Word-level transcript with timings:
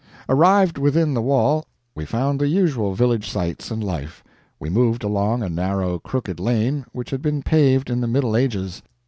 Arrived 0.27 0.79
within 0.79 1.13
the 1.13 1.21
wall, 1.21 1.67
we 1.93 2.05
found 2.05 2.39
the 2.41 2.47
usual 2.47 2.95
village 2.95 3.29
sights 3.29 3.69
and 3.69 3.83
life. 3.83 4.23
We 4.59 4.67
moved 4.67 5.03
along 5.03 5.43
a 5.43 5.47
narrow, 5.49 5.99
crooked 5.99 6.39
lane 6.39 6.85
which 6.91 7.11
had 7.11 7.21
been 7.21 7.43
paved 7.43 7.87
in 7.87 8.01
the 8.01 8.07
Middle 8.07 8.35
Ages. 8.35 8.81